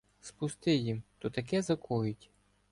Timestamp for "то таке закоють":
1.19-2.29